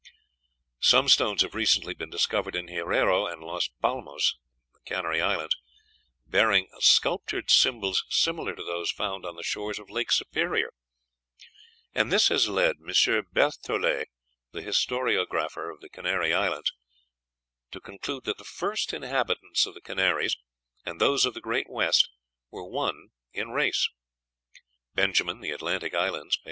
[0.79, 4.35] "Some stones have recently been discovered in Hierro and Las Palmas
[4.83, 5.55] (Canary Islands),
[6.25, 10.71] bearing sculptured symbols similar to those found on the shores of Lake Superior;
[11.93, 12.87] and this has led M.
[13.31, 14.07] Bertholet,
[14.51, 16.73] the historiographer of the Canary Islands,
[17.69, 20.35] to conclude that the first inhabitants of the Canaries
[20.83, 22.09] and those of the great West
[22.49, 23.87] were one in race."
[24.95, 26.39] (Benjamin, "The Atlantic Islands," p.